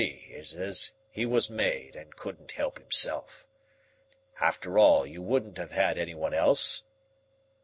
C. 0.01 0.05
is 0.31 0.55
as 0.55 0.93
he 1.11 1.27
was 1.27 1.51
made 1.51 1.95
and 1.95 2.15
couldn't 2.15 2.53
help 2.53 2.79
himself. 2.79 3.45
After 4.39 4.79
all, 4.79 5.05
you 5.05 5.21
wouldn't 5.21 5.59
have 5.59 5.73
had 5.73 5.99
anyone 5.99 6.33
else?" 6.33 6.81